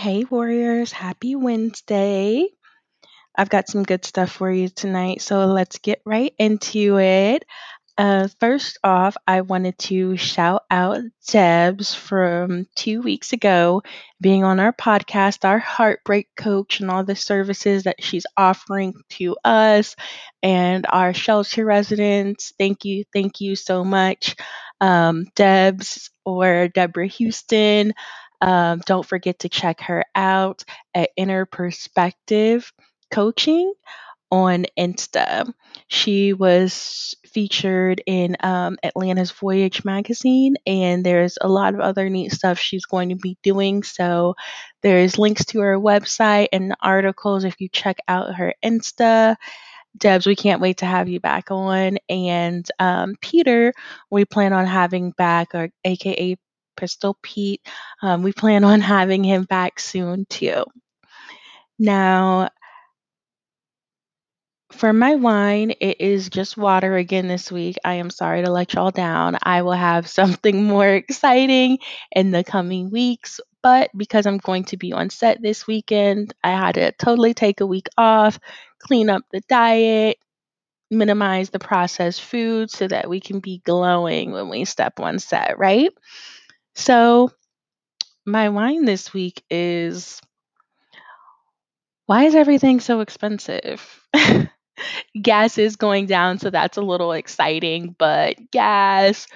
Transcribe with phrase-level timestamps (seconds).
[0.00, 0.92] Hey, Warriors.
[0.92, 2.48] Happy Wednesday.
[3.36, 7.44] I've got some good stuff for you tonight, so let's get right into it.
[7.98, 13.82] Uh, first off, I wanted to shout out Debs from two weeks ago
[14.22, 19.36] being on our podcast, our heartbreak coach, and all the services that she's offering to
[19.44, 19.96] us
[20.42, 22.54] and our shelter residents.
[22.58, 23.04] Thank you.
[23.12, 24.34] Thank you so much,
[24.80, 27.92] um, Debs or Deborah Houston.
[28.40, 32.72] Um, don't forget to check her out at Inner Perspective
[33.10, 33.72] Coaching
[34.30, 35.52] on Insta.
[35.88, 42.32] She was featured in um, Atlanta's Voyage magazine, and there's a lot of other neat
[42.32, 43.82] stuff she's going to be doing.
[43.82, 44.36] So
[44.82, 49.36] there's links to her website and articles if you check out her Insta.
[49.96, 51.98] Debs, we can't wait to have you back on.
[52.08, 53.72] And um, Peter,
[54.10, 56.36] we plan on having back, or AKA
[56.76, 57.62] Pistol Pete,
[58.02, 60.64] um, we plan on having him back soon too.
[61.78, 62.50] Now,
[64.72, 67.76] for my wine, it is just water again this week.
[67.84, 69.36] I am sorry to let y'all down.
[69.42, 71.78] I will have something more exciting
[72.14, 76.50] in the coming weeks, but because I'm going to be on set this weekend, I
[76.50, 78.38] had to totally take a week off,
[78.78, 80.18] clean up the diet,
[80.90, 85.58] minimize the processed food so that we can be glowing when we step on set,
[85.58, 85.90] right?
[86.80, 87.30] So,
[88.26, 90.20] my wine this week is
[92.06, 94.04] why is everything so expensive?
[95.22, 99.26] gas is going down, so that's a little exciting, but gas,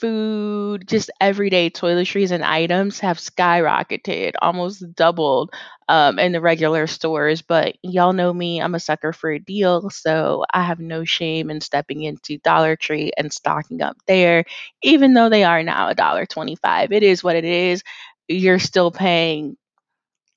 [0.00, 5.52] food, just everyday toiletries and items have skyrocketed, almost doubled
[5.88, 7.42] um, in the regular stores.
[7.42, 11.50] But y'all know me, I'm a sucker for a deal, so I have no shame
[11.50, 14.44] in stepping into Dollar Tree and stocking up there,
[14.82, 16.92] even though they are now a dollar twenty-five.
[16.92, 17.82] It is what it is.
[18.28, 19.56] You're still paying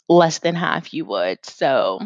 [0.09, 1.39] less than half you would.
[1.45, 1.99] So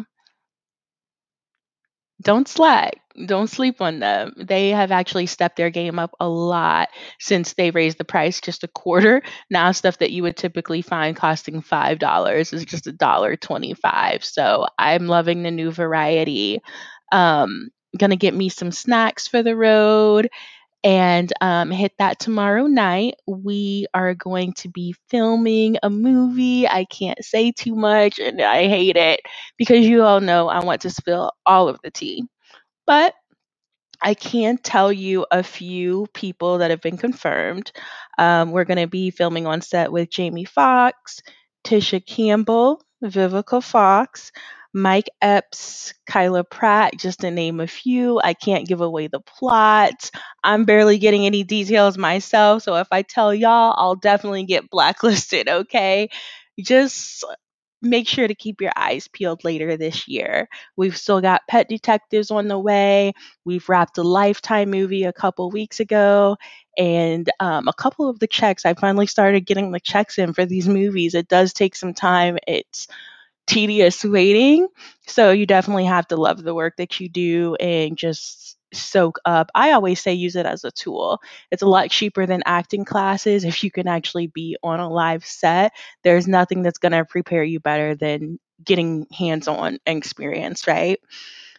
[2.22, 2.94] don't slack.
[3.26, 4.32] Don't sleep on them.
[4.36, 6.88] They have actually stepped their game up a lot
[7.18, 9.22] since they raised the price just a quarter.
[9.50, 14.24] Now stuff that you would typically find costing five dollars is just a dollar twenty-five.
[14.24, 16.60] So I'm loving the new variety.
[17.10, 20.28] Um, gonna get me some snacks for the road
[20.84, 23.14] and um, hit that tomorrow night.
[23.26, 26.68] We are going to be filming a movie.
[26.68, 29.20] I can't say too much, and I hate it
[29.56, 32.24] because you all know I want to spill all of the tea.
[32.86, 33.14] But
[34.00, 37.72] I can tell you a few people that have been confirmed.
[38.16, 41.20] Um, we're going to be filming on set with Jamie Foxx,
[41.64, 44.30] Tisha Campbell, Vivica Fox,
[44.74, 48.20] Mike Epps, Kyla Pratt, just to name a few.
[48.22, 50.10] I can't give away the plot.
[50.44, 55.48] I'm barely getting any details myself, so if I tell y'all, I'll definitely get blacklisted,
[55.48, 56.08] okay?
[56.60, 57.24] Just
[57.80, 60.48] make sure to keep your eyes peeled later this year.
[60.76, 63.12] We've still got Pet Detectives on the way.
[63.44, 66.36] We've wrapped a Lifetime movie a couple weeks ago.
[66.76, 70.44] And um, a couple of the checks, I finally started getting the checks in for
[70.44, 71.14] these movies.
[71.14, 72.38] It does take some time.
[72.46, 72.88] It's
[73.48, 74.68] tedious waiting.
[75.08, 79.50] So you definitely have to love the work that you do and just soak up.
[79.54, 81.20] I always say use it as a tool.
[81.50, 85.24] It's a lot cheaper than acting classes if you can actually be on a live
[85.24, 85.72] set.
[86.04, 91.00] There's nothing that's going to prepare you better than getting hands-on experience, right?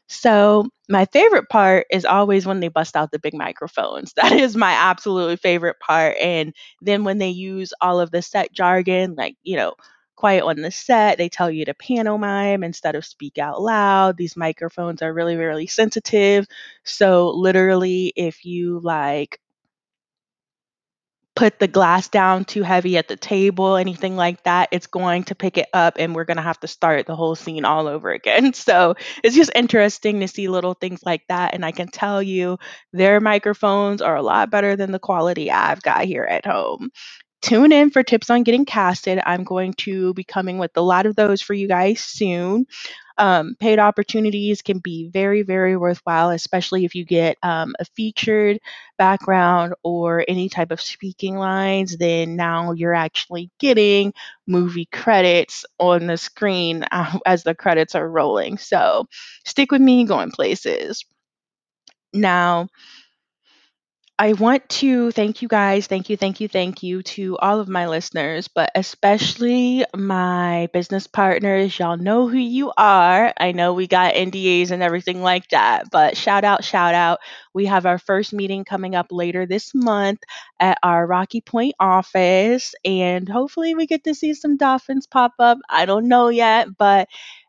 [0.07, 4.13] So, my favorite part is always when they bust out the big microphones.
[4.17, 6.17] That is my absolutely favorite part.
[6.19, 9.75] And then when they use all of the set jargon, like, you know,
[10.19, 11.18] quiet on the set.
[11.18, 14.18] They tell you to pantomime instead of speak out loud.
[14.18, 16.46] These microphones are really, really sensitive.
[16.84, 19.40] So, literally, if you like
[21.35, 25.35] put the glass down too heavy at the table, anything like that, it's going to
[25.35, 28.12] pick it up and we're going to have to start the whole scene all over
[28.12, 28.52] again.
[28.59, 31.53] So it's just interesting to see little things like that.
[31.53, 32.58] And I can tell you,
[32.91, 36.90] their microphones are a lot better than the quality I've got here at home
[37.41, 39.19] tune in for tips on getting casted.
[39.25, 42.67] I'm going to be coming with a lot of those for you guys soon.
[43.17, 48.59] Um, paid opportunities can be very, very worthwhile, especially if you get um, a featured
[48.97, 51.97] background or any type of speaking lines.
[51.97, 54.14] Then now you're actually getting
[54.47, 58.58] movie credits on the screen uh, as the credits are rolling.
[58.59, 59.08] So
[59.46, 61.05] stick with me going places.
[62.14, 62.69] Now,
[64.21, 65.87] I want to thank you guys.
[65.87, 71.07] Thank you, thank you, thank you to all of my listeners, but especially my business
[71.07, 71.79] partners.
[71.79, 73.33] Y'all know who you are.
[73.39, 77.19] I know we got NDAs and everything like that, but shout out, shout out.
[77.53, 80.19] We have our first meeting coming up later this month
[80.59, 85.59] at our Rocky Point office, and hopefully we get to see some dolphins pop up.
[85.69, 87.07] I don't know yet, but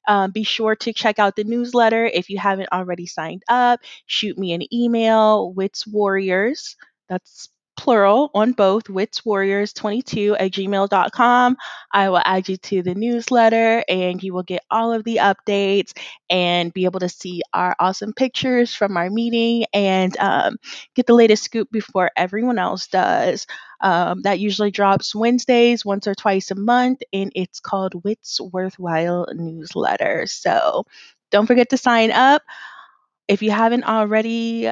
[0.08, 4.38] um, be sure to check out the newsletter if you haven't already signed up shoot
[4.38, 6.76] me an email, Wits Warriors.
[7.08, 7.49] That's
[7.81, 11.56] plural on both, witswarriors22 at gmail.com.
[11.91, 15.97] I will add you to the newsletter and you will get all of the updates
[16.29, 20.59] and be able to see our awesome pictures from our meeting and um,
[20.94, 23.47] get the latest scoop before everyone else does.
[23.81, 29.29] Um, that usually drops Wednesdays, once or twice a month, and it's called Wits Worthwhile
[29.32, 30.27] Newsletter.
[30.27, 30.85] So
[31.31, 32.43] don't forget to sign up.
[33.27, 34.71] If you haven't already,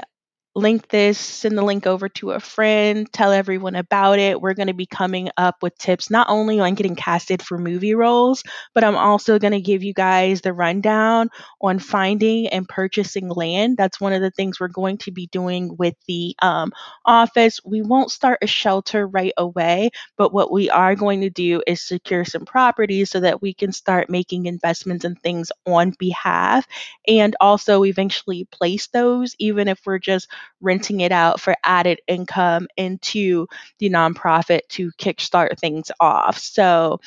[0.55, 4.41] link this, send the link over to a friend, tell everyone about it.
[4.41, 7.95] We're going to be coming up with tips not only on getting casted for movie
[7.95, 8.43] roles,
[8.75, 11.29] but I'm also going to give you guys the rundown
[11.63, 13.77] on finding and purchasing land.
[13.77, 16.73] That's one of the things we're going to be doing with the um,
[17.05, 17.61] office.
[17.65, 21.81] We won't start a shelter right away, but what we are going to do is
[21.83, 26.67] secure some properties so that we can start making investments and things on behalf
[27.07, 30.29] and also eventually place those, even if we're just
[30.61, 33.47] renting it out for added income into
[33.79, 36.39] the nonprofit to kickstart things off.
[36.39, 37.01] So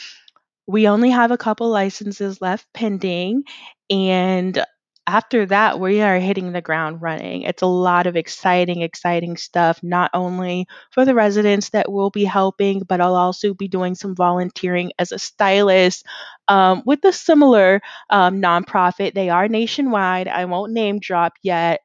[0.67, 3.43] we only have a couple licenses left pending
[3.89, 4.63] and
[5.07, 7.41] after that, we are hitting the ground running.
[7.41, 12.23] It's a lot of exciting, exciting stuff, not only for the residents that we'll be
[12.23, 16.05] helping, but I'll also be doing some volunteering as a stylist
[16.47, 19.13] um, with a similar um, nonprofit.
[19.13, 20.27] They are nationwide.
[20.27, 21.81] I won't name drop yet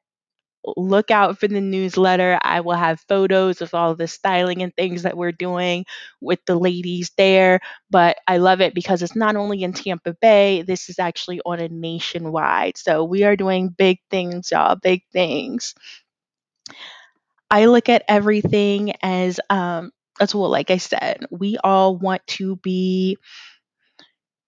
[0.75, 2.37] look out for the newsletter.
[2.41, 5.85] I will have photos of all the styling and things that we're doing
[6.21, 7.59] with the ladies there.
[7.89, 11.59] But I love it because it's not only in Tampa Bay, this is actually on
[11.59, 12.77] a nationwide.
[12.77, 15.73] So we are doing big things, y'all, big things.
[17.49, 20.49] I look at everything as um, a tool.
[20.49, 23.17] Like I said, we all want to be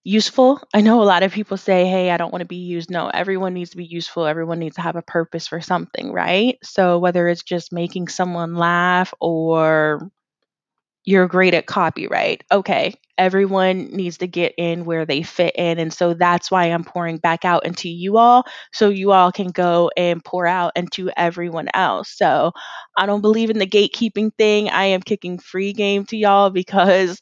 [0.10, 0.62] useful.
[0.74, 2.90] I know a lot of people say, hey, I don't want to be used.
[2.90, 4.26] No, everyone needs to be useful.
[4.26, 6.58] Everyone needs to have a purpose for something, right?
[6.64, 10.10] So whether it's just making someone laugh or
[11.06, 15.80] you're great at copyright, okay, everyone needs to get in where they fit in.
[15.80, 19.48] And so that's why I'm pouring back out into you all so you all can
[19.50, 22.12] go and pour out into everyone else.
[22.16, 22.52] So
[22.98, 24.70] I don't believe in the gatekeeping thing.
[24.70, 27.20] I am kicking free game to y'all because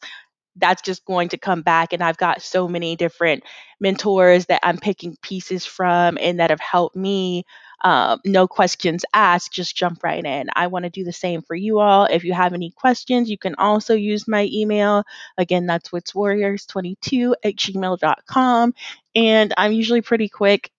[0.58, 1.92] that's just going to come back.
[1.92, 3.44] And I've got so many different
[3.80, 7.44] mentors that I'm picking pieces from and that have helped me.
[7.84, 10.48] Um, no questions asked, just jump right in.
[10.54, 12.06] I want to do the same for you all.
[12.06, 15.04] If you have any questions, you can also use my email.
[15.36, 18.74] Again, that's witswarriors22 at gmail.com.
[19.14, 20.70] And I'm usually pretty quick.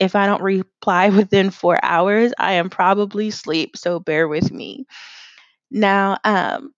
[0.00, 3.76] If I don't reply within four hours, I am probably asleep.
[3.76, 4.86] So bear with me.
[5.70, 6.72] Now, um,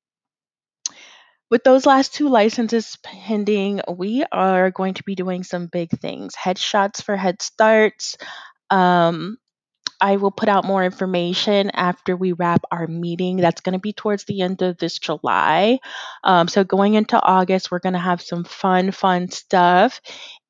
[1.50, 6.34] with those last two licenses pending, we are going to be doing some big things.
[6.34, 8.16] Headshots for Head Starts.
[8.70, 9.36] Um,
[10.00, 13.36] I will put out more information after we wrap our meeting.
[13.36, 15.78] That's going to be towards the end of this July.
[16.24, 20.00] Um, so, going into August, we're going to have some fun, fun stuff.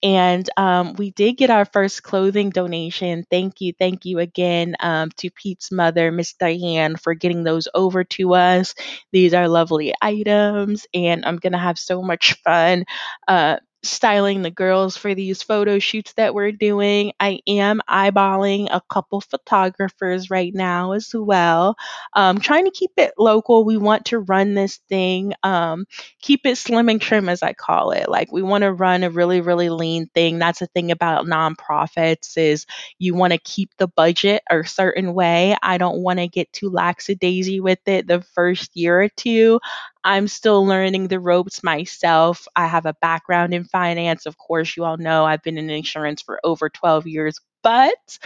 [0.03, 3.25] And um, we did get our first clothing donation.
[3.31, 8.05] Thank you, thank you again um, to Pete's mother, Miss Diane, for getting those over
[8.05, 8.75] to us.
[9.13, 12.85] These are lovely items, and I'm going to have so much fun.
[13.29, 17.13] Uh, styling the girls for these photo shoots that we're doing.
[17.21, 21.77] I am eyeballing a couple photographers right now as well.
[22.15, 23.65] Um, trying to keep it local.
[23.65, 25.87] We want to run this thing, um,
[26.21, 28.09] keep it slim and trim, as I call it.
[28.09, 30.39] Like we want to run a really, really lean thing.
[30.39, 32.67] That's the thing about nonprofits is
[32.99, 35.57] you want to keep the budget a certain way.
[35.63, 39.61] I don't want to get too lackadaisy with it the first year or two.
[40.05, 42.47] I'm still learning the ropes myself.
[42.57, 44.27] I have a background in finance.
[44.27, 48.19] Of course, you all know I've been in insurance for over 12 years, but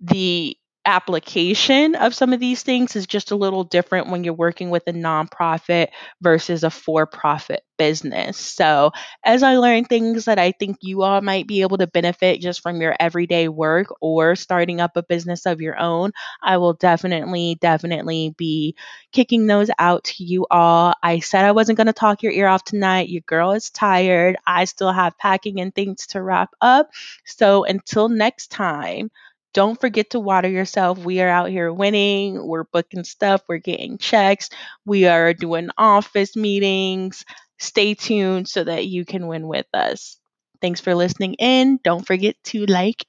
[0.00, 4.70] the application of some of these things is just a little different when you're working
[4.70, 5.88] with a nonprofit
[6.22, 8.38] versus a for profit business.
[8.38, 8.92] So,
[9.24, 12.62] as I learn things that I think you all might be able to benefit just
[12.62, 16.12] from your everyday work or starting up a business of your own,
[16.42, 18.76] I will definitely, definitely be
[19.12, 20.94] kicking those out to you all.
[21.02, 23.08] I said I wasn't going to talk your ear off tonight.
[23.08, 24.36] Your girl is tired.
[24.46, 26.90] I still have packing and things to wrap up.
[27.24, 29.10] So, until next time,
[29.56, 30.98] don't forget to water yourself.
[30.98, 32.46] We are out here winning.
[32.46, 33.42] We're booking stuff.
[33.48, 34.50] We're getting checks.
[34.84, 37.24] We are doing office meetings.
[37.58, 40.18] Stay tuned so that you can win with us.
[40.60, 41.80] Thanks for listening in.
[41.82, 43.06] Don't forget to like,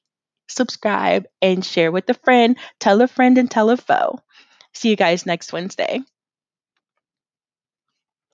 [0.47, 2.57] subscribe, and share with a friend.
[2.79, 4.19] Tell a friend and tell a foe.
[4.73, 6.01] See you guys next Wednesday.